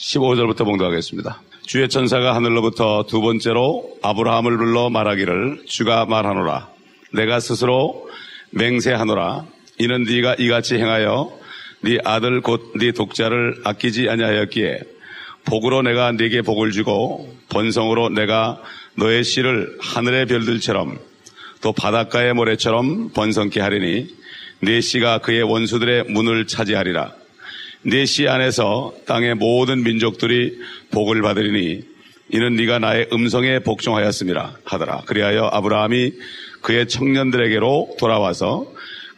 [0.00, 1.42] 15절부터 봉독하겠습니다.
[1.66, 6.68] 주의 천사가 하늘로부터 두 번째로 아브라함을 불러 말하기를 주가 말하노라.
[7.12, 8.08] 내가 스스로
[8.50, 9.44] 맹세하노라.
[9.78, 11.38] 이는 네가 이같이 행하여
[11.82, 14.80] 네 아들 곧 네 독자를 아끼지 아니하였기에
[15.44, 18.60] 복으로 내가 네게 복을 주고 번성으로 내가
[18.96, 20.98] 너의 씨를 하늘의 별들처럼
[21.60, 24.14] 또 바닷가의 모래처럼 번성케 하리니
[24.60, 27.20] 네 씨가 그의 원수들의 문을 차지하리라.
[27.82, 30.58] 네씨 안에서 땅의 모든 민족들이
[30.90, 31.82] 복을 받으리니
[32.32, 35.02] 이는 네가 나의 음성에 복종하였음이라 하더라.
[35.06, 36.12] 그리하여 아브라함이
[36.60, 38.70] 그의 청년들에게로 돌아와서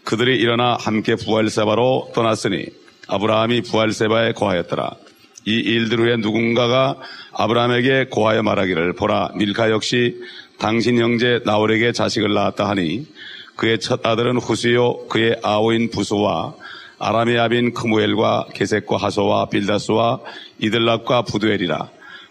[0.05, 2.67] 그들이 일어나 함께 부활세바로 떠났으니
[3.09, 4.91] 아브라함이 부활세바에 거하였더라.
[5.45, 6.97] 이 일들 후에 누군가가
[7.33, 10.21] 아브라함에게 고하여 말하기를 보라 밀카 역시
[10.59, 13.07] 당신 형제 나홀에게 자식을 낳았다 하니
[13.57, 16.55] 그의 첫 아들은 후스요 그의 아우인 부수와
[17.03, 20.21] 아람의 아빈 크무엘과 게색과 하소와 빌다스와
[20.61, 21.89] 이들락과 부두엘이라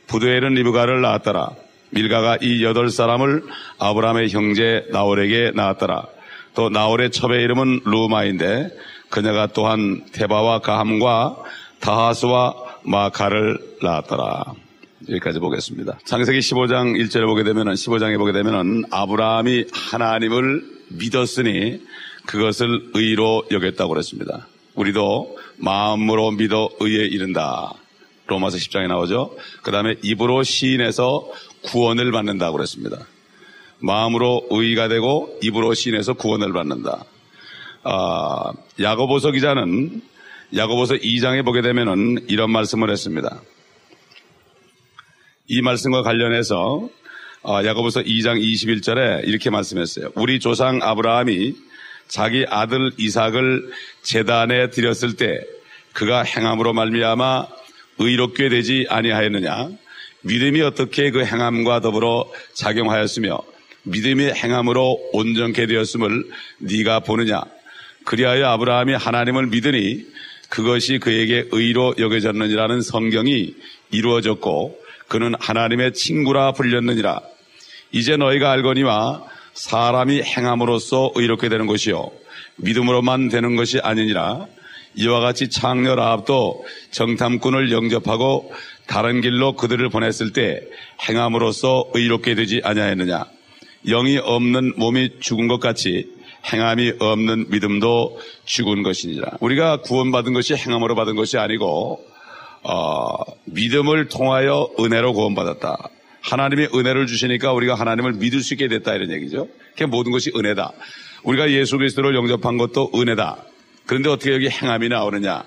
[0.08, 1.50] 부두엘은 리브가를 낳았더라
[1.90, 3.44] 밀가가 이 여덟 사람을
[3.80, 6.06] 아브라함의 형제 나홀에게 낳았더라
[6.56, 8.70] 또 나홀의 첩의 이름은 루마인데
[9.10, 11.36] 그녀가 또한 테바와 가함과
[11.82, 14.54] 다하스와 마카를 낳았더라.
[15.10, 16.00] 여기까지 보겠습니다.
[16.06, 21.82] 창세기 15장 1절에 보게 되면은 15장에 보게 되면은 아브라함이 하나님을 믿었으니
[22.26, 24.48] 그것을 의로 여겼다고 그랬습니다.
[24.76, 27.74] 우리도 마음으로 믿어 의에 이른다.
[28.28, 29.36] 로마서 10장에 나오죠.
[29.62, 31.30] 그 다음에 입으로 시인해서
[31.64, 32.98] 구원을 받는다고 그랬습니다.
[33.80, 37.04] 마음으로 의가 되고 입으로 시인해서 구원을 받는다.
[37.84, 40.02] 아, 야고보서 기자는
[40.56, 43.42] 야고보서 2장에 보게 되면은 이런 말씀을 했습니다.
[45.48, 46.90] 이 말씀과 관련해서
[47.44, 50.12] 어, 야고보서 2장 21절에 이렇게 말씀했어요.
[50.16, 51.56] 우리 조상 아브라함이
[52.12, 53.72] 자기 아들 이삭을
[54.04, 55.40] 제단에 드렸을 때
[55.94, 57.48] 그가 행함으로 말미암아
[58.00, 59.70] 의롭게 되지 아니하였느냐?
[60.24, 63.40] 믿음이 어떻게 그 행함과 더불어 작용하였으며
[63.84, 66.26] 믿음이 행함으로 온전케 되었음을
[66.60, 67.44] 네가 보느냐?
[68.04, 70.06] 그리하여 아브라함이 하나님을 믿으니
[70.50, 73.56] 그것이 그에게 의로 여겨졌느니라는 성경이
[73.92, 77.22] 이루어졌고 그는 하나님의 친구라 불렸느니라.
[77.94, 82.12] 이제 너희가 알거니와 사람이 행함으로써 의롭게 되는 것이요
[82.58, 84.48] 믿음으로만 되는 것이 아니니라.
[84.94, 88.52] 이와 같이 창녀 라합도 정탐꾼을 영접하고
[88.88, 90.62] 다른 길로 그들을 보냈을 때
[91.08, 93.26] 행함으로써 의롭게 되지 아니하였느냐.
[93.88, 96.12] 영이 없는 몸이 죽은 것 같이
[96.52, 99.38] 행함이 없는 믿음도 죽은 것이니라.
[99.40, 102.04] 우리가 구원받은 것이 행함으로 받은 것이 아니고
[102.64, 105.90] 어, 믿음을 통하여 은혜로 구원받았다.
[106.22, 109.48] 하나님이 은혜를 주시니까 우리가 하나님을 믿을 수 있게 됐다 이런 얘기죠.
[109.78, 110.72] 그 모든 것이 은혜다.
[111.24, 113.44] 우리가 예수 그리스도를 영접한 것도 은혜다.
[113.86, 115.44] 그런데 어떻게 여기 행함이 나오느냐?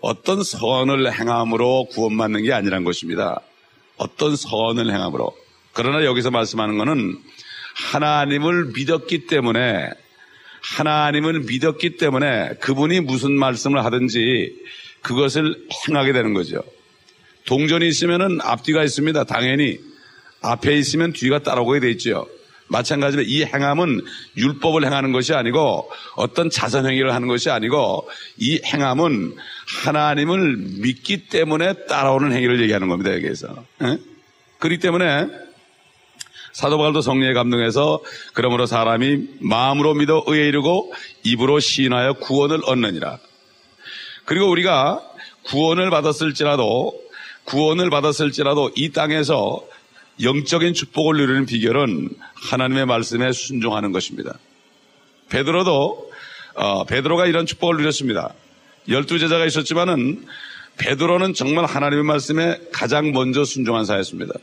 [0.00, 3.40] 어떤 선을 행함으로 구원받는 게 아니란 것입니다.
[3.96, 5.34] 어떤 선을 행함으로.
[5.72, 7.18] 그러나 여기서 말씀하는 것은
[7.92, 9.90] 하나님을 믿었기 때문에
[10.76, 14.54] 하나님을 믿었기 때문에 그분이 무슨 말씀을 하든지
[15.02, 16.62] 그것을 행하게 되는 거죠.
[17.46, 19.24] 동전이 있으면은 앞뒤가 있습니다.
[19.24, 19.78] 당연히
[20.42, 22.26] 앞에 있으면 뒤가 따라오게 돼 있죠.
[22.68, 24.02] 마찬가지로 이 행함은
[24.36, 28.08] 율법을 행하는 것이 아니고 어떤 자선 행위를 하는 것이 아니고
[28.38, 29.36] 이 행함은
[29.84, 33.14] 하나님을 믿기 때문에 따라오는 행위를 얘기하는 겁니다.
[33.14, 33.64] 여기에서.
[33.82, 33.98] 에?
[34.58, 35.28] 그렇기 때문에
[36.52, 38.00] 사도 바울도 성령에 감동해서
[38.32, 40.92] 그러므로 사람이 마음으로 믿어 의에 이르고
[41.22, 43.18] 입으로 시인하여 구원을 얻느니라.
[44.24, 45.02] 그리고 우리가
[45.44, 47.05] 구원을 받았을지라도
[47.46, 49.66] 구원을 받았을지라도 이 땅에서
[50.22, 54.38] 영적인 축복을 누리는 비결은 하나님의 말씀에 순종하는 것입니다.
[55.28, 56.10] 베드로도
[56.54, 58.32] 어, 베드로가 이런 축복을 누렸습니다.
[58.88, 60.24] 열두 제자가 있었지만은
[60.78, 64.34] 베드로는 정말 하나님의 말씀에 가장 먼저 순종한 사였습니다.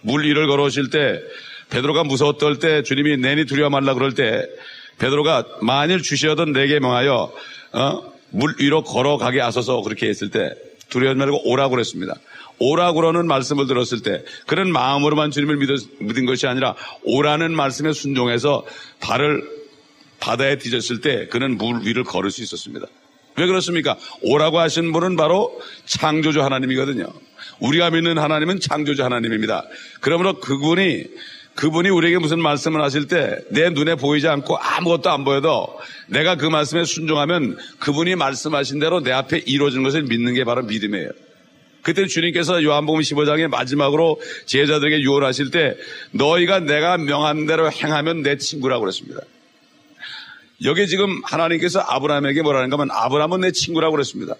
[0.00, 1.20] 물 위를 걸어오실 때
[1.70, 4.46] 베드로가 무서웠던 때 주님이 내니 두려워 말라 그럴 때
[4.98, 7.32] 베드로가 만일 주시어던 내게 명하여
[7.72, 8.12] 어?
[8.30, 10.54] 물 위로 걸어가게 하소서 그렇게 했을 때
[10.88, 12.14] 두려워 말고 오라고 그랬습니다.
[12.58, 16.74] 오라고라는 말씀을 들었을 때 그런 마음으로만 주님을 믿었, 믿은 것이 아니라
[17.04, 18.64] 오라는 말씀에 순종해서
[19.00, 19.44] 발을
[20.20, 22.86] 바다에 뒤졌을 때 그는 물 위를 걸을 수 있었습니다.
[23.38, 23.96] 왜 그렇습니까?
[24.22, 27.06] 오라고 하신 분은 바로 창조주 하나님이거든요.
[27.60, 29.64] 우리가 믿는 하나님은 창조주 하나님입니다.
[30.00, 31.04] 그러므로 그분이
[31.54, 36.46] 그분이 우리에게 무슨 말씀을 하실 때 내 눈에 보이지 않고 아무것도 안 보여도 내가 그
[36.46, 41.10] 말씀에 순종하면 그분이 말씀하신 대로 내 앞에 이루어진 것을 믿는 게 바로 믿음이에요.
[41.86, 45.76] 그때 주님께서 요한복음 15장의 마지막으로 제자들에게 유언하실 때
[46.10, 49.20] 너희가 내가 명한 대로 행하면 내 친구라고 그랬습니다.
[50.64, 54.34] 여기 지금 하나님께서 아브라함에게 뭐라는가 하면 아브라함은 내 친구라고 그랬습니다.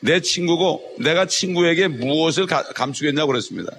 [0.00, 3.72] 내 친구고 내가 친구에게 무엇을 가- 감추겠냐고 그랬습니다.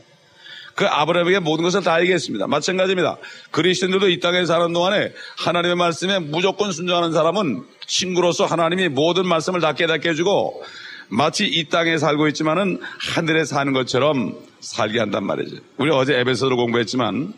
[0.73, 2.47] 그 아브라함에게 모든 것을 다 얘기했습니다.
[2.47, 3.17] 마찬가지입니다.
[3.51, 9.73] 그리스도인들도 이 땅에 사는 동안에 하나님의 말씀에 무조건 순종하는 사람은 친구로서 하나님이 모든 말씀을 다
[9.73, 10.63] 깨닫게 해주고
[11.11, 15.57] 마치 이 땅에 살고 있지만은 하늘에 사는 것처럼 살게 한단 말이죠.
[15.75, 17.33] 우리 어제 에베소를 공부했지만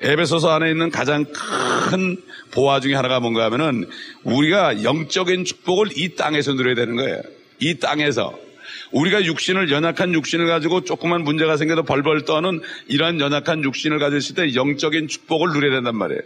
[0.00, 2.16] 에베소서 안에 있는 가장 큰
[2.52, 3.86] 보화 중에 하나가 뭔가 하면은
[4.24, 7.20] 우리가 영적인 축복을 이 땅에서 누려야 되는 거예요.
[7.60, 8.38] 이 땅에서.
[8.92, 14.54] 우리가 육신을 연약한 육신을 가지고 조그만 문제가 생겨도 벌벌 떠는 이러한 연약한 육신을 있을 때
[14.54, 16.22] 영적인 축복을 누려야 된단 말이에요.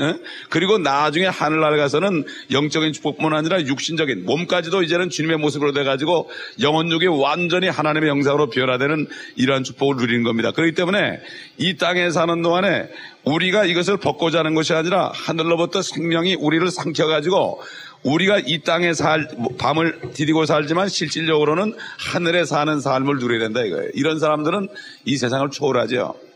[0.00, 0.14] 예?
[0.48, 6.30] 그리고 나중에 하늘나라 가서는 영적인 축복뿐 아니라 육신적인 몸까지도 이제는 주님의 모습으로 돼가지고
[6.60, 9.06] 영혼육이 완전히 하나님의 영상으로 변화되는
[9.36, 10.52] 이러한 축복을 누리는 겁니다.
[10.52, 11.20] 그렇기 때문에
[11.58, 12.88] 이 땅에 사는 동안에
[13.24, 17.62] 우리가 이것을 벗고자 하는 것이 아니라 하늘로부터 생명이 우리를 삼켜가지고
[18.02, 19.28] 우리가 이 땅에 살,
[19.58, 23.90] 밤을 디디고 살지만 실질적으로는 하늘에 사는 삶을 누려야 된다 이거예요.
[23.94, 24.68] 이런 사람들은
[25.04, 26.31] 이 세상을 초월하죠.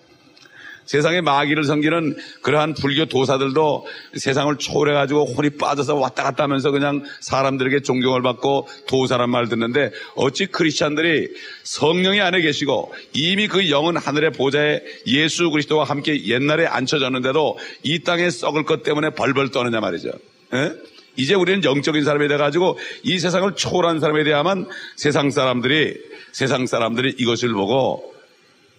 [0.87, 7.81] 세상에 마귀를 섬기는 그러한 불교 도사들도 세상을 초월해가지고 혼이 빠져서 왔다 갔다 하면서 그냥 사람들에게
[7.81, 11.29] 존경을 받고 도사란 말 듣는데 어찌 크리스찬들이
[11.65, 18.31] 성령이 안에 계시고 이미 그 영은 하늘의 보좌에 예수 그리스도와 함께 옛날에 앉혀졌는데도 이 땅에
[18.31, 20.11] 썩을 것 때문에 벌벌 떠느냐 말이죠.
[20.55, 20.73] 예?
[21.17, 25.97] 이제 우리는 영적인 사람이 돼가지고 이 세상을 초월한 사람에 대하면 세상 사람들이
[26.33, 28.15] 세상 사람들이 이것을 보고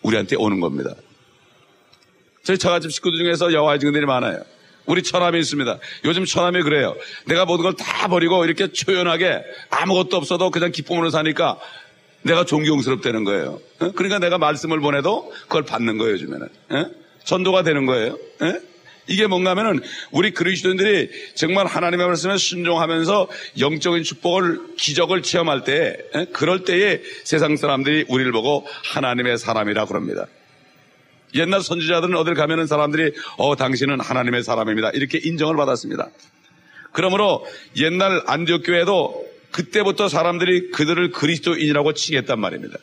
[0.04, 0.94] 우리한테 오는 겁니다.
[2.48, 4.40] 저희 처갓집 식구들 중에서 여호와의 증인들이 많아요.
[4.86, 5.80] 우리 처남이 있습니다.
[6.06, 6.96] 요즘 처남이 그래요.
[7.26, 11.60] 내가 모든 걸 다 버리고 이렇게 초연하게 아무것도 없어도 그냥 기쁨으로 사니까
[12.22, 13.60] 내가 존경스럽다는 거예요.
[13.82, 13.92] 어?
[13.92, 16.48] 그러니까 내가 말씀을 보내도 그걸 받는 거예요, 요즘에는.
[16.70, 16.86] 어?
[17.26, 18.14] 전도가 되는 거예요.
[18.14, 18.54] 어?
[19.08, 23.28] 이게 뭔가 하면은 우리 그리스도인들이 정말 하나님의 말씀에 순종하면서
[23.60, 26.26] 영적인 축복을 기적을 체험할 때 어?
[26.32, 30.28] 그럴 때에 세상 사람들이 우리를 보고 하나님의 사람이라 그럽니다.
[31.36, 34.92] 옛날 선지자들은 어딜 가면은 사람들이 어 당신은 하나님의 사람입니다.
[34.92, 36.10] 이렇게 인정을 받았습니다.
[36.94, 37.46] 그러므로
[37.78, 42.78] 옛날 안디옥 교회도 그때부터 사람들이 그들을 그리스도인이라고 칭했단 말입니다.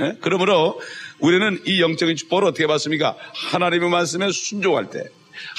[0.00, 0.16] 예?
[0.20, 0.80] 그러므로
[1.18, 3.16] 우리는 이 영적인 축복을 어떻게 받습니까?
[3.50, 5.04] 하나님의 말씀에 순종할 때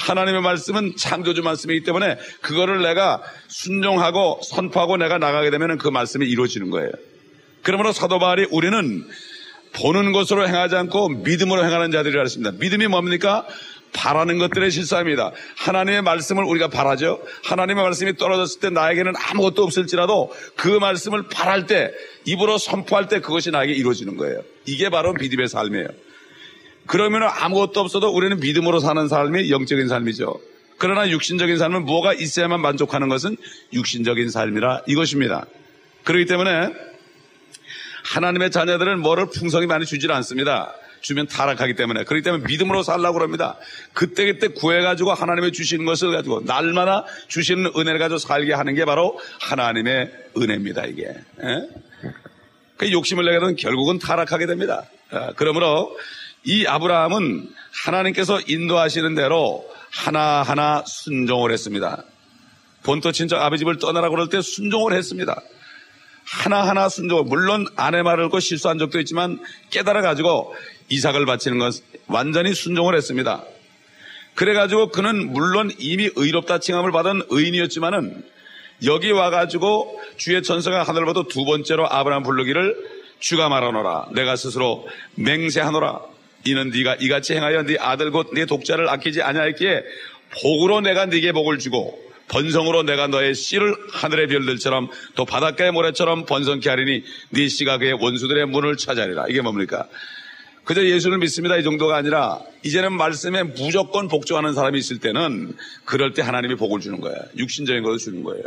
[0.00, 6.70] 하나님의 말씀은 창조주 말씀이기 때문에 그거를 내가 순종하고 선포하고 내가 나가게 되면 그 말씀이 이루어지는
[6.70, 6.90] 거예요.
[7.62, 9.06] 그러므로 사도 바울이 우리는
[9.80, 12.52] 보는 것으로 행하지 않고 믿음으로 행하는 자들이라 했습니다.
[12.58, 13.46] 믿음이 뭡니까?
[13.92, 15.32] 바라는 것들의 실사입니다.
[15.56, 17.20] 하나님의 말씀을 우리가 바라죠.
[17.44, 21.92] 하나님의 말씀이 떨어졌을 때 나에게는 아무것도 없을지라도 그 말씀을 바랄 때
[22.24, 24.42] 입으로 선포할 때 그것이 나에게 이루어지는 거예요.
[24.66, 25.88] 이게 바로 믿음의 삶이에요.
[26.86, 30.38] 그러면 아무것도 없어도 우리는 믿음으로 사는 삶이 영적인 삶이죠.
[30.78, 33.36] 그러나 육신적인 삶은 뭐가 있어야만 만족하는 것은
[33.72, 35.46] 육신적인 삶이라 이것입니다.
[36.04, 36.68] 그렇기 때문에
[38.04, 40.74] 하나님의 자녀들은 뭐를 풍성히 많이 주질 않습니다.
[41.00, 42.04] 주면 타락하기 때문에.
[42.04, 43.56] 그렇기 때문에 믿음으로 살라고 합니다.
[43.92, 49.18] 그때 그때 구해가지고 하나님의 주시는 것을 가지고 날마다 주시는 은혜를 가지고 살게 하는 게 바로
[49.40, 51.04] 하나님의 은혜입니다, 이게.
[51.04, 51.68] 예?
[52.76, 54.84] 그 욕심을 내게 되면 결국은 타락하게 됩니다.
[55.10, 55.96] 아, 그러므로
[56.44, 57.48] 이 아브라함은
[57.84, 62.04] 하나님께서 인도하시는 대로 하나하나 순종을 했습니다.
[62.82, 65.42] 본토 친척 아버지 집을 떠나라고 그럴 때 순종을 했습니다.
[66.30, 69.40] 하나하나 순종, 물론 아내 말을 듣고 실수한 적도 있지만
[69.70, 70.54] 깨달아 가지고
[70.88, 73.44] 이삭을 바치는 것 완전히 순종을 했습니다.
[74.34, 78.24] 그래 가지고 그는 물론 이미 의롭다 칭함을 받은 의인이었지만은
[78.84, 82.76] 여기 와 가지고 주의 천사가 하늘보다 두 번째로 아브라함 부르기를
[83.18, 84.86] 주가 말하노라 내가 스스로
[85.16, 86.00] 맹세하노라
[86.44, 89.82] 이는 네가 이같이 행하여 네 아들 곧 네 독자를 아끼지 아니하였기에
[90.40, 91.98] 복으로 내가 네게 복을 주고
[92.28, 98.46] 번성으로 내가 너의 씨를 하늘의 별들처럼 또 바닷가의 모래처럼 번성케 하리니 네 씨가 그의 원수들의
[98.46, 99.26] 문을 찾아리라.
[99.28, 99.88] 이게 뭡니까?
[100.64, 101.56] 그저 예수를 믿습니다.
[101.56, 105.54] 이 정도가 아니라 이제는 말씀에 무조건 복종하는 사람이 있을 때는
[105.86, 107.16] 그럴 때 하나님이 복을 주는 거예요.
[107.38, 108.44] 육신적인 것을 주는 거예요.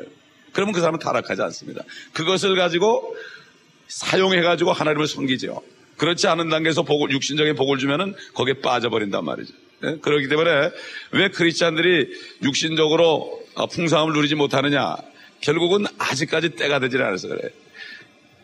[0.54, 1.84] 그러면 그 사람은 타락하지 않습니다.
[2.14, 3.16] 그것을 가지고
[3.88, 5.64] 사용해 가지고 하나님을 섬기죠.
[5.98, 9.54] 그렇지 않은 단계에서 복을, 육신적인 복을 주면은 거기에 빠져버린단 말이죠.
[9.54, 9.71] 예?
[10.02, 10.72] 그렇기 때문에
[11.12, 12.10] 왜 크리스찬들이
[12.44, 14.96] 육신적으로 어, 풍성함을 누리지 못하느냐
[15.42, 17.50] 결국은 아직까지 때가 되질 않아서 그래요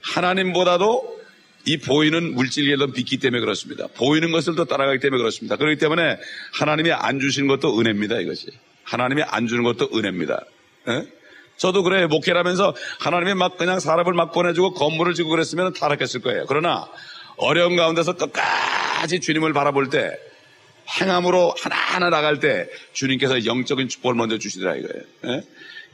[0.02, 1.18] 하나님보다도
[1.66, 3.88] 이 보이는 물질에 더 빚기 때문에 그렇습니다.
[3.88, 5.58] 보이는 것을 더 따라가기 때문에 그렇습니다.
[5.58, 6.18] 그렇기 때문에
[6.54, 8.22] 하나님이 안 주시는 것도 은혜입니다.
[8.22, 8.48] 이것이.
[8.84, 10.46] 하나님이 안 주는 것도 은혜입니다.
[10.88, 11.08] 예?
[11.58, 12.08] 저도 그래요.
[12.08, 16.46] 목회라면서 하나님이 막 그냥 사람을 막 보내주고 건물을 지고 그랬으면 타락했을 거예요.
[16.48, 16.88] 그러나
[17.36, 20.18] 어려운 가운데서 끝까지 주님을 바라볼 때
[20.90, 25.04] 행함으로 하나하나 나갈 때 주님께서 영적인 축복을 먼저 주시더라 이거예요.
[25.26, 25.44] 예?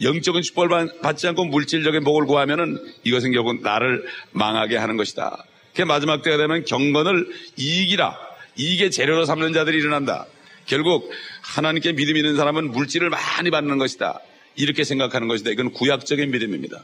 [0.01, 5.45] 영적인 축복을 받지 않고 물질적인 복을 구하면은 이것은 결국 나를 망하게 하는 것이다.
[5.75, 8.17] 그 마지막 때가 되면 경건을 이익이라
[8.57, 10.27] 이익의 재료로 삼는 자들이 일어난다.
[10.65, 14.19] 결국 하나님께 믿음 있는 사람은 물질을 많이 받는 것이다.
[14.55, 15.51] 이렇게 생각하는 것이다.
[15.51, 16.83] 이건 구약적인 믿음입니다.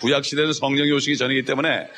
[0.00, 1.88] 구약 시대는 성령이 오시기 전이기 때문에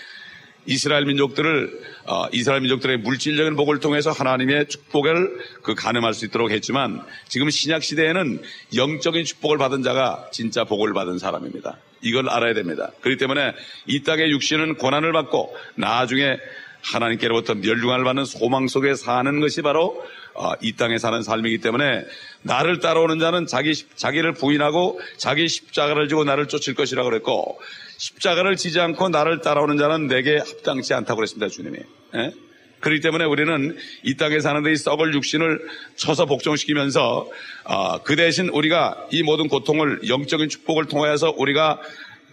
[0.67, 7.03] 이스라엘 민족들을 어, 이스라엘 민족들의 물질적인 복을 통해서 하나님의 축복을 그 가늠할 수 있도록 했지만
[7.29, 8.43] 지금 신약 시대에는
[8.75, 11.79] 영적인 축복을 받은 자가 진짜 복을 받은 사람입니다.
[12.03, 12.91] 이걸 알아야 됩니다.
[13.01, 13.55] 그렇기 때문에
[13.87, 16.39] 이 땅의 육신은 고난을 받고 나중에
[16.83, 20.26] 하나님께로부터 멸중을 받는 소망 속에 사는 것이 바로 어,
[20.61, 22.05] 이 땅에 사는 삶이기 때문에
[22.43, 27.61] 나를 따라오는 자는 자기 자기를 부인하고 자기 십자가를 지고 나를 쫓을 것이라고 그랬고
[27.99, 31.79] 십자가를 지지 않고 나를 따라오는 자는 내게 합당치 않다고 그랬습니다 주님이.
[32.17, 32.33] 예?
[32.81, 35.67] 그렇기 때문에 우리는 이 땅에 사는데 이 썩을 육신을
[35.97, 37.29] 쳐서 복종시키면서
[37.65, 41.81] 어, 그 대신 우리가 이 모든 고통을 영적인 축복을 통하여서 우리가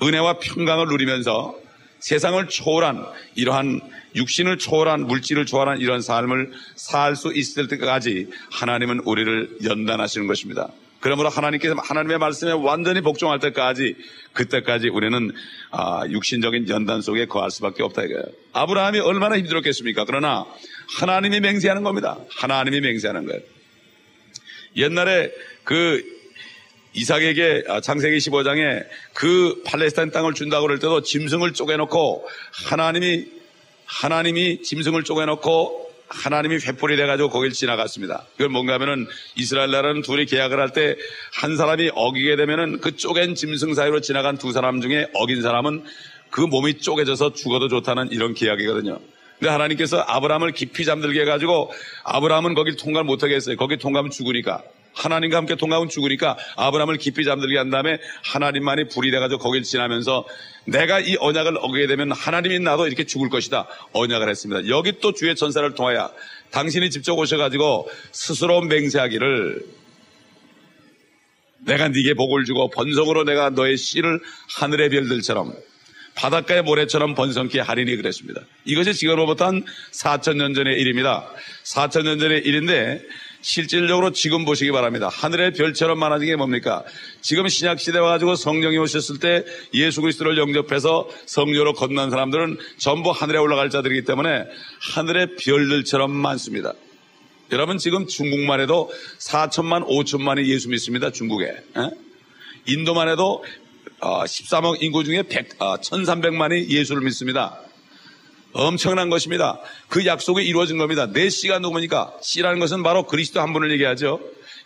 [0.02, 1.63] 은혜와 평강을 누리면서
[2.04, 3.06] 세상을 초월한
[3.36, 3.80] 이러한
[4.16, 10.70] 육신을 초월한 물질을 초월한 이런 삶을 살 수 있을 때까지 하나님은 우리를 연단하시는 것입니다.
[11.00, 13.96] 그러므로 하나님께서 하나님의 말씀에 완전히 복종할 때까지
[14.34, 15.32] 그때까지 우리는
[15.72, 18.26] 아, 육신적인 연단 속에 거할 수밖에 없다 이거예요.
[18.52, 20.04] 아브라함이 얼마나 힘들었겠습니까?
[20.06, 20.46] 그러나
[21.00, 22.18] 하나님이 맹세하는 겁니다.
[22.36, 23.42] 하나님이 맹세하는 거예요.
[24.76, 25.32] 옛날에
[25.64, 26.04] 그
[26.94, 32.28] 이삭에게 아, 창세기 15장에 그 팔레스타인 땅을 준다고 그럴 때도 짐승을 쪼개놓고
[32.70, 33.26] 하나님이
[33.86, 38.26] 하나님이 짐승을 쪼개놓고 하나님이 횃불이 돼가지고 거길 지나갔습니다.
[38.38, 40.96] 그건 뭔가 하면은 이스라엘 나라는 둘이 계약을 할 때
[41.34, 45.84] 한 사람이 어기게 되면은 그 쪼갠 짐승 사이로 지나간 두 사람 중에 어긴 사람은
[46.30, 49.00] 그 몸이 쪼개져서 죽어도 좋다는 이런 계약이거든요.
[49.40, 51.72] 근데 하나님께서 아브라함을 깊이 잠들게 해가지고
[52.04, 53.58] 아브라함은 거길 통과를 못하게 했어요.
[53.58, 54.62] 거기 통과하면 죽으니까.
[54.94, 60.26] 하나님과 함께 통과하면 죽으니까 아브라함을 깊이 잠들게 한 다음에 하나님만이 불이 돼가지고 거길 지나면서
[60.66, 63.68] 내가 이 언약을 어기게 되면 하나님이 나도 이렇게 죽을 것이다.
[63.94, 64.68] 언약을 했습니다.
[64.70, 66.12] 여기 또 주의 전사를 통하여
[66.52, 69.66] 당신이 직접 오셔가지고 스스로 맹세하기를
[71.66, 74.20] 내가 네게 복을 주고 번성으로 내가 너의 씨를
[74.58, 75.54] 하늘의 별들처럼
[76.16, 78.42] 바닷가의 모래처럼 번성케 하리니 그랬습니다.
[78.66, 81.28] 이것이 지금으로부터 한 4천 년 전의 일입니다.
[81.64, 83.02] 4천 년 전의 일인데
[83.44, 85.10] 실질적으로 지금 보시기 바랍니다.
[85.10, 86.84] 하늘의 별처럼 많아진 게 뭡니까?
[87.22, 93.38] 지금 신약 시대 와가지고 성령이 오셨을 때 예수 그리스도를 영접해서 성녀로 건넌 사람들은 전부 하늘에
[93.38, 94.46] 올라갈 자들이기 때문에
[94.96, 96.74] 하늘의 별들처럼 많습니다.
[97.52, 101.12] 여러분 지금 중국만 해도 4천만 5천만이 예수 믿습니다.
[101.12, 101.46] 중국에.
[101.48, 101.90] 에?
[102.66, 103.44] 인도만 해도
[104.00, 107.60] 13억 어, 인구 중에 100, 1300만이 어, 예수를 믿습니다.
[108.54, 109.60] 엄청난 것입니다.
[109.90, 111.08] 그 약속이 이루어진 겁니다.
[111.12, 112.14] 내 씨가 누구니까?
[112.22, 114.20] 씨라는 것은 바로 그리스도 한 분을 얘기하죠.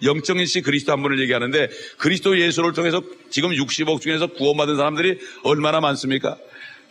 [0.03, 5.79] 영적인 씨 그리스도 한 분을 얘기하는데 그리스도 예수를 통해서 지금 60억 중에서 구원받은 사람들이 얼마나
[5.79, 6.37] 많습니까?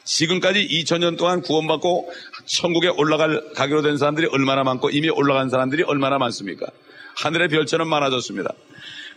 [0.04, 2.10] 지금까지 2000년 동안 구원받고
[2.46, 6.66] 천국에 올라갈 가기로 된 사람들이 얼마나 많고 이미 올라간 사람들이 얼마나 많습니까?
[7.16, 8.52] 하늘의 별처럼 많아졌습니다.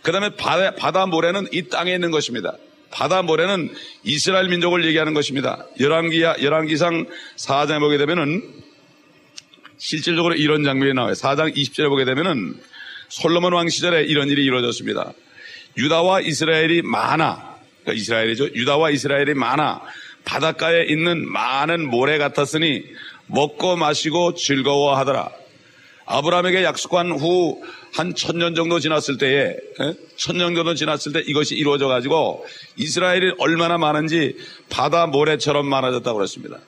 [0.02, 2.56] 그 다음에 바다, 바다 모래는 이 땅에 있는 것입니다.
[2.92, 5.66] 바다 모래는 이스라엘 민족을 얘기하는 것입니다.
[5.80, 7.06] 열왕기야, 열왕기상
[7.38, 8.44] 4장에 보게 되면은
[9.78, 11.14] 실질적으로 이런 장면이 나와요.
[11.14, 12.56] 4장 20절에 보게 되면은
[13.10, 15.14] 솔로몬 왕 시절에 이런 일이 이루어졌습니다.
[15.78, 17.58] 유다와 이스라엘이 많아.
[17.82, 18.54] 그러니까 이스라엘이죠.
[18.54, 19.82] 유다와 이스라엘이 많아.
[20.26, 22.84] 바닷가에 있는 많은 모래 같았으니
[23.28, 25.32] 먹고 마시고 즐거워하더라.
[26.10, 27.62] 아브라함에게 약속한 후
[27.94, 29.94] 한 천년 정도 지났을 때에 예?
[30.16, 34.38] 천년 정도 지났을 때 이것이 이루어져 가지고 이스라엘이 얼마나 많은지
[34.70, 36.60] 바다 모래처럼 많아졌다고 그랬습니다.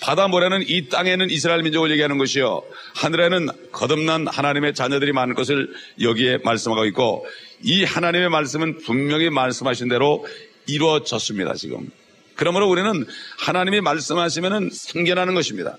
[0.00, 2.62] 바다 모래는 이 땅에는 이스라엘 민족을 얘기하는 것이요.
[2.94, 7.26] 하늘에는 거듭난 하나님의 자녀들이 많은 것을 여기에 말씀하고 있고
[7.62, 10.24] 이 하나님의 말씀은 분명히 말씀하신 대로
[10.66, 11.90] 이루어졌습니다, 지금.
[12.36, 13.04] 그러므로 우리는
[13.40, 15.76] 하나님이 말씀하시면 생겨나는 것입니다.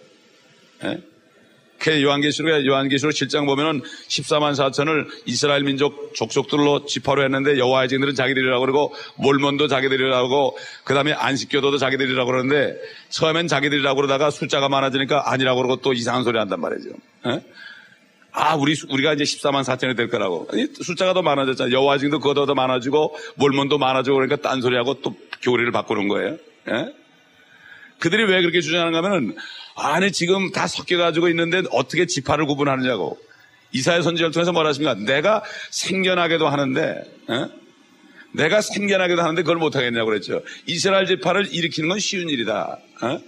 [0.83, 1.01] 예?
[1.79, 8.59] 그 요한계시록에 요한계시록 7장 보면은 14만 4천을 이스라엘 민족 족속들로 지파로 했는데 여호와의 증들은 자기들이라고
[8.65, 12.77] 그러고 몰몬도 자기들이라고 그 다음에 안식교도도 자기들이라고 그러는데
[13.09, 16.89] 처음엔 자기들이라고 그러다가 숫자가 많아지니까 아니라고 그러고 또 이상한 소리 한단 말이죠.
[16.89, 17.31] 에?
[17.31, 17.41] 예?
[18.31, 20.47] 아, 우리, 우리가 이제 14만 4천이 될 거라고.
[20.81, 21.73] 숫자가 더 많아졌잖아요.
[21.75, 26.37] 여호와의 증도 그거 더 많아지고 몰몬도 많아지고 그러니까 딴소리하고 또 교리를 바꾸는 거예요.
[26.69, 26.93] 에?
[27.99, 28.01] 예?
[28.01, 29.35] 그들이 왜 그렇게 주장하는가 하면은
[29.75, 33.19] 안에 지금 다 섞여가지고 있는데 어떻게 지파를 구분하느냐고.
[33.71, 34.95] 이사야 선지를 통해서 뭐라 하십니까?
[34.95, 37.49] 내가 생겨나게도 하는데, 어?
[38.33, 40.41] 내가 생겨나게도 하는데 그걸 못하겠냐고 그랬죠.
[40.65, 42.79] 이스라엘 지파를 일으키는 건 쉬운 일이다.
[43.01, 43.19] 어?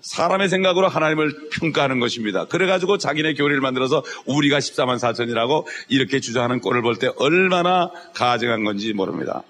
[0.00, 2.44] 사람의 생각으로 하나님을 평가하는 것입니다.
[2.44, 8.92] 그래가지고 자기네 교리를 만들어서 우리가 14만 4천이라고 이렇게 주장하는 꼴을 볼 때 얼마나 가증한 건지
[8.92, 9.42] 모릅니다.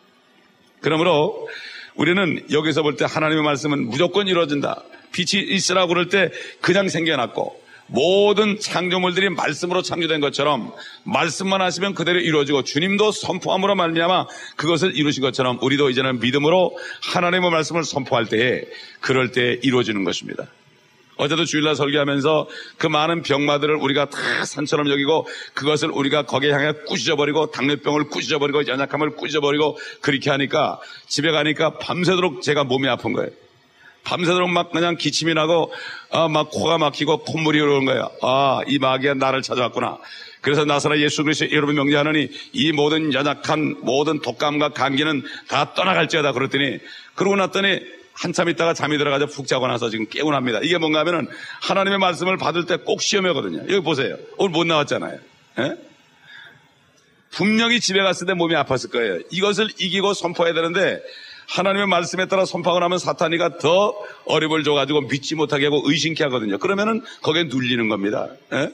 [0.80, 1.48] 그러므로
[1.96, 4.82] 우리는 여기서 볼 때 하나님의 말씀은 무조건 이루어진다.
[5.12, 10.72] 빛이 있으라고 그럴 때 그냥 생겨났고 모든 창조물들이 말씀으로 창조된 것처럼
[11.04, 14.26] 말씀만 하시면 그대로 이루어지고 주님도 선포함으로 말미암아
[14.56, 16.76] 그것을 이루신 것처럼 우리도 이제는 믿음으로
[17.12, 18.62] 하나님의 말씀을 선포할 때에
[19.00, 20.46] 그럴 때 이루어지는 것입니다.
[21.16, 27.50] 어제도 주일날 설교하면서 그 많은 병마들을 우리가 다 산처럼 여기고 그것을 우리가 거기에 향해 꾸짖어버리고
[27.50, 33.30] 당뇨병을 꾸짖어버리고 연약함을 꾸짖어버리고 그렇게 하니까 집에 가니까 밤새도록 제가 몸이 아픈 거예요.
[34.04, 35.72] 밤새도록 막 그냥 기침이 나고
[36.12, 38.10] 아, 막 코가 막히고 콧물이 흐르는 거예요.
[38.22, 39.98] 아, 이 마귀가 나를 찾아왔구나.
[40.42, 46.78] 그래서 나사라 예수 그리스도 여러분 명제하느니 이 모든 연약한 모든 독감과 감기는 다 떠나갈지어다 그랬더니
[47.16, 47.80] 그러고 났더니
[48.18, 50.60] 한참 있다가 잠이 들어가서 푹 자고 나서 지금 깨어납니다.
[50.62, 51.28] 이게 뭔가 하면은
[51.62, 53.58] 하나님의 말씀을 받을 때 꼭 시험하거든요.
[53.68, 54.16] 여기 보세요.
[54.38, 55.18] 오늘 못 나왔잖아요.
[55.58, 55.76] 예?
[57.30, 59.18] 분명히 집에 갔을 때 몸이 아팠을 거예요.
[59.30, 61.02] 이것을 이기고 선포해야 되는데
[61.48, 63.94] 하나님의 말씀에 따라 선포하고 나면 사탄이가 더
[64.24, 66.58] 어림을 줘가지고 믿지 못하게 하고 의심케 하거든요.
[66.58, 68.28] 그러면은 거기에 눌리는 겁니다.
[68.52, 68.70] 예?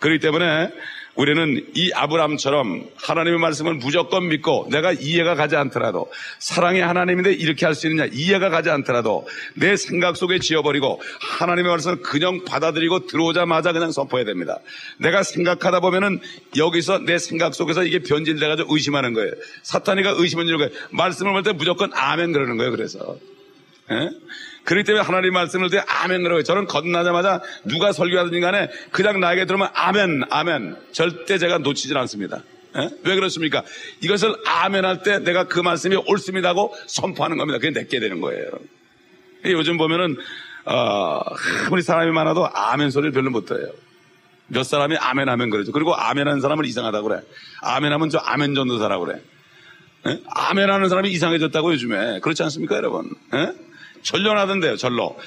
[0.00, 0.70] 그렇기 때문에
[1.14, 7.74] 우리는 이 아브람처럼 하나님의 말씀을 무조건 믿고 내가 이해가 가지 않더라도 사랑의 하나님인데 이렇게 할
[7.74, 11.02] 수 있느냐 이해가 가지 않더라도 내 생각 속에 지어버리고
[11.38, 14.58] 하나님의 말씀을 그냥 받아들이고 들어오자마자 그냥 선포해야 됩니다.
[14.98, 16.20] 내가 생각하다 보면은
[16.56, 19.32] 여기서 내 생각 속에서 이게 변질돼가지고 의심하는 거예요.
[19.62, 20.72] 사탄이가 의심은 이런 거예요.
[20.90, 22.70] 말씀을 볼 때 무조건 아멘 그러는 거예요.
[22.70, 23.18] 그래서.
[23.90, 24.10] 예?
[24.64, 29.68] 그렇기 때문에 하나님 말씀을 때 아멘 그러고 저는 건나자마자 누가 설교하든지 간에 그냥 나에게 들으면
[29.74, 32.42] 아멘 아멘 절대 제가 놓치질 않습니다.
[32.76, 32.88] 예?
[33.04, 33.64] 왜 그렇습니까?
[34.00, 37.58] 이것을 아멘 할 때 내가 그 말씀이 옳습니다 하고 선포하는 겁니다.
[37.58, 38.50] 그게 내게 되는 거예요.
[39.46, 40.16] 요즘 보면은
[40.64, 41.20] 어,
[41.66, 43.66] 아무리 사람이 많아도 아멘 소리를 별로 못 들어요.
[44.46, 45.72] 몇 사람이 아멘 아멘 그러죠.
[45.72, 47.20] 그리고 아멘 하는 사람을 이상하다고 그래.
[47.62, 49.20] 아멘 하면 저 아멘 전도사라고 그래.
[50.06, 50.20] 예?
[50.28, 52.20] 아멘 하는 사람이 이상해졌다고 요즘에.
[52.20, 53.10] 그렇지 않습니까, 여러분?
[53.34, 53.52] 예?
[54.02, 55.18] 전론하던데요, 전로.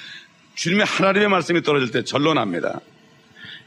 [0.55, 2.79] 주님의 하나님의 말씀이 떨어질 때 전론합니다.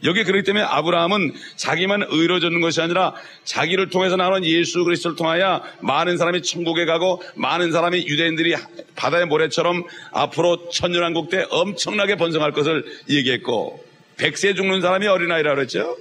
[0.05, 6.17] 여기 그렇기 때문에 아브라함은 자기만 의로워졌는 것이 아니라 자기를 통해서 나오는 예수 그리스도를 통하여 많은
[6.17, 8.55] 사람이 천국에 가고 많은 사람이 유대인들이
[8.95, 13.85] 바다의 모래처럼 앞으로 천년왕국 때 엄청나게 번성할 것을 얘기했고
[14.17, 15.97] 백세 죽는 사람이 어린아이라 그랬죠.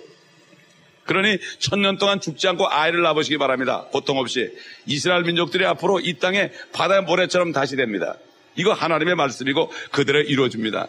[1.06, 3.86] 그러니 천년 동안 죽지 않고 아이를 낳으시기 바랍니다.
[3.92, 4.52] 고통 없이.
[4.86, 8.18] 이스라엘 민족들이 앞으로 이 땅에 바다의 모래처럼 다시 됩니다.
[8.58, 10.88] 이거 하나님의 말씀이고 그대로 이루어집니다.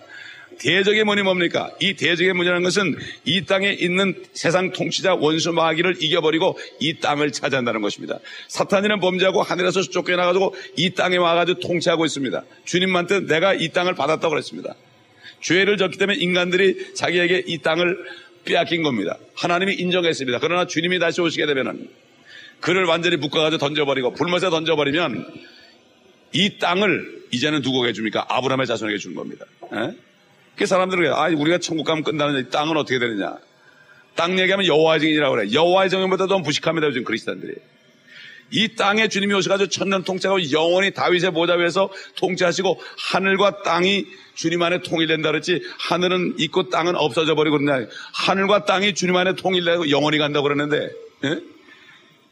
[0.58, 1.70] 대적의 문이 뭡니까?
[1.80, 7.80] 이 대적의 문이라는 것은 이 땅에 있는 세상 통치자 원수 마귀를 이겨버리고 이 땅을 차지한다는
[7.80, 8.18] 것입니다.
[8.48, 12.42] 사탄이는 범죄하고 하늘에서 쫓겨나가지고 이 땅에 와가지고 통치하고 있습니다.
[12.64, 14.74] 주님한테 내가 이 땅을 받았다고 그랬습니다.
[15.40, 17.96] 죄를 졌기 때문에 인간들이 자기에게 이 땅을
[18.44, 19.18] 빼앗긴 겁니다.
[19.34, 20.38] 하나님이 인정했습니다.
[20.40, 21.88] 그러나 주님이 다시 오시게 되면은
[22.60, 25.26] 그를 완전히 묶어가지고 던져버리고 불못에 던져버리면
[26.32, 28.26] 이 땅을 이제는 누구에게 줍니까?
[28.28, 29.44] 아브라함의 자손에게 주는 겁니다.
[29.74, 29.96] 예?
[30.56, 33.36] 그 사람들은 아 우리가 천국 가면 끝나는 이 땅은 어떻게 되느냐?
[34.14, 35.52] 땅 얘기하면 여호와의 정이라고 그래.
[35.52, 37.54] 여호와의 정보다도 무식합니다 요즘 그리스도인들이.
[38.50, 42.80] 이 땅에 주님이 오셔가지고 천년 통치하고 영원히 다윗의 보좌 위에서 통치하시고
[43.12, 49.16] 하늘과 땅이 주님 안에 통일된다 그랬지 하늘은 있고 땅은 없어져 버리고 그러냐 하늘과 땅이 주님
[49.16, 50.88] 안에 통일되고 영원히 간다고 그러는데
[51.24, 51.40] 예?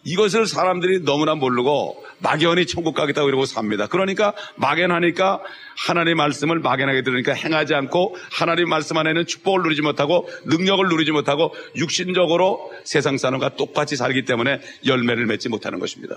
[0.07, 3.88] 이것을 사람들이 너무나 모르고 막연히 천국 가겠다고 이러고 삽니다.
[3.88, 5.42] 그러니까 막연하니까
[5.77, 11.53] 하나님의 말씀을 막연하게 들으니까 행하지 않고 하나님 말씀 안에는 축복을 누리지 못하고 능력을 누리지 못하고
[11.75, 16.14] 육신적으로 세상 사람과 똑같이 살기 때문에 열매를 맺지 못하는 것입니다.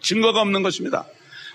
[0.00, 1.04] 증거가 없는 것입니다.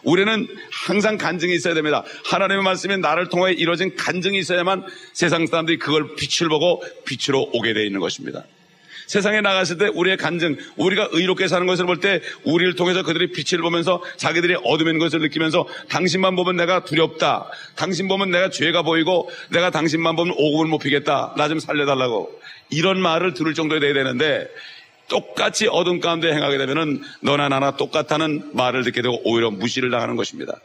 [0.03, 0.45] 우리는
[0.85, 2.03] 항상 간증이 있어야 됩니다.
[2.25, 7.83] 하나님의 말씀이 나를 통해 이루어진 간증이 있어야만 세상 사람들이 그걸 빛을 보고 빛으로 오게 되어
[7.83, 8.43] 있는 것입니다.
[9.13, 13.61] 세상에 나갔을 때 우리의 간증, 우리가 의롭게 사는 것을 볼 때 우리를 통해서 그들이 빛을
[13.61, 17.47] 보면서 자기들이 어둠인 것을 느끼면서 당신만 보면 내가 두렵다.
[17.75, 21.35] 당신 보면 내가 죄가 보이고 내가 당신만 보면 오금을 못 피겠다.
[21.37, 22.41] 나 좀 살려달라고.
[22.71, 24.47] 이런 말을 들을 정도에 돼야 되는데
[25.09, 30.55] 똑같이 어둠 가운데 행하게 되면은 너나 나나 똑같다는 말을 듣게 되고 오히려 무시를 당하는 것입니다.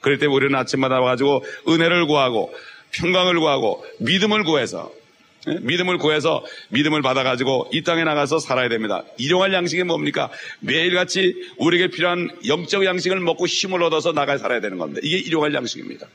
[0.00, 2.52] 그럴 때 우리는 아침마다 와가지고 은혜를 구하고
[2.90, 5.01] 평강을 구하고 믿음을 구해서 예?
[5.46, 9.04] 믿음을 구해서 믿음을 받아가지고 이 땅에 나가서 살아야 됩니다.
[9.18, 10.30] 일용할 양식이 뭡니까?
[10.60, 15.00] 매일같이 우리에게 필요한 영적 양식을 먹고 힘을 얻어서 나가 살아야 되는 겁니다.
[15.02, 16.06] 이게 일용할 양식입니다.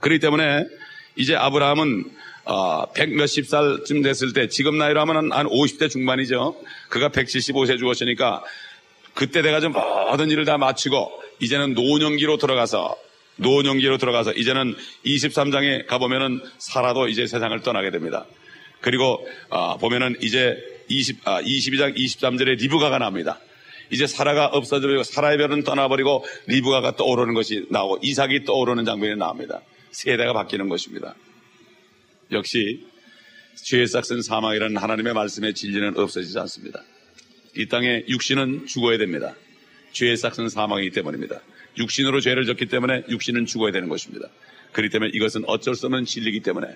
[0.00, 0.64] 그렇기 때문에
[1.16, 2.04] 이제 아브라함은
[2.44, 6.56] 어, 100 몇십 살쯤 됐을 때 지금 나이로 하면 한 50대 중반이죠.
[6.88, 8.42] 그가 175세 죽었으니까
[9.14, 12.96] 그때 내가 좀 모든 일을 다 마치고 이제는 노년기로 들어가서
[13.36, 18.26] 노년기로 들어가서 이제는 23장에 가보면은 사라도 이제 세상을 떠나게 됩니다.
[18.80, 20.56] 그리고 아, 보면은 이제
[20.88, 23.40] 20, 아, 22장 23절에 리브가가 나옵니다.
[23.90, 29.60] 이제 사라가 없어지고 사라의 별은 떠나버리고 리브가가 떠오르는 것이 나오고 이삭이 떠오르는 장면이 나옵니다.
[29.90, 31.14] 세대가 바뀌는 것입니다.
[32.32, 32.86] 역시
[33.64, 36.82] 죄의 싹은 사망이라는 하나님의 말씀의 진리는 없어지지 않습니다.
[37.56, 39.34] 이 땅에 육신은 죽어야 됩니다.
[39.92, 41.40] 죄의 싹은 사망이기 때문입니다.
[41.78, 44.28] 육신으로 죄를 졌기 때문에 육신은 죽어야 되는 것입니다.
[44.72, 46.66] 그렇기 때문에 이것은 어쩔 수 없는 진리이기 때문에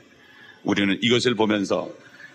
[0.64, 1.90] 우리는 이것을 보면서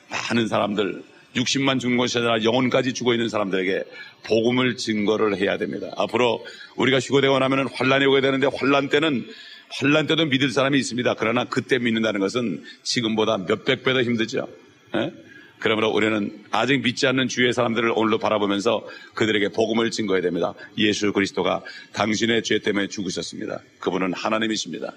[0.09, 1.03] 많은 사람들
[1.35, 3.83] 육신만 죽는 것이 아니라 영혼까지 죽어 있는 사람들에게
[4.23, 5.89] 복음을 증거를 해야 됩니다.
[5.95, 6.45] 앞으로
[6.75, 9.25] 우리가 휴거되고 나면 환란이 오게 되는데 환란 때는
[9.69, 11.15] 환란 때도 믿을 사람이 있습니다.
[11.17, 14.49] 그러나 그때 믿는다는 것은 지금보다 몇백 배 더 힘들죠.
[14.95, 15.13] 예?
[15.61, 20.55] 그러므로 우리는 아직 믿지 않는 주의 사람들을 오늘로 바라보면서 그들에게 복음을 증거해야 됩니다.
[20.79, 21.61] 예수 그리스도가
[21.93, 23.61] 당신의 죄 때문에 죽으셨습니다.
[23.79, 24.91] 그분은 하나님이십니다.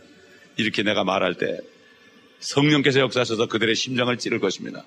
[0.57, 1.61] 이렇게 내가 말할 때
[2.41, 4.85] 성령께서 역사하셔서 그들의 심장을 찌를 것입니다.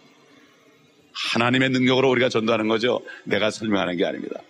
[1.34, 3.02] 하나님의 능력으로 우리가 전도하는 거죠.
[3.24, 4.42] 내가 설명하는 게 아닙니다.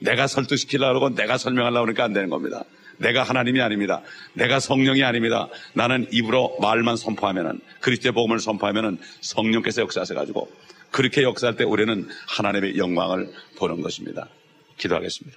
[0.00, 2.64] 내가 설득시키려고 하고 내가 설명하려고 하니까 안 되는 겁니다.
[2.98, 4.02] 내가 하나님이 아닙니다.
[4.34, 5.48] 내가 성령이 아닙니다.
[5.72, 10.50] 나는 입으로 말만 선포하면은 그리스도의 복음을 선포하면은 성령께서 역사하셔 가지고
[10.94, 14.28] 그렇게 역사할 때 우리는 하나님의 영광을 보는 것입니다.
[14.78, 15.36] 기도하겠습니다.